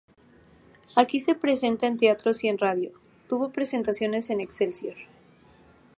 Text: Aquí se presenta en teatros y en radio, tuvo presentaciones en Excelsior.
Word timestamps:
Aquí 0.95 1.19
se 1.19 1.35
presenta 1.35 1.85
en 1.85 1.97
teatros 1.99 2.43
y 2.43 2.47
en 2.47 2.57
radio, 2.57 2.91
tuvo 3.29 3.51
presentaciones 3.51 4.31
en 4.31 4.41
Excelsior. 4.41 4.95